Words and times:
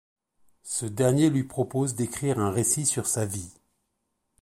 Ce 0.63 0.87
dernier 0.87 1.29
lui 1.29 1.43
propose 1.43 1.93
d'écrire 1.93 2.39
un 2.39 2.49
récit 2.49 2.87
sur 2.87 3.05
sa 3.05 3.23
vie. 3.27 3.51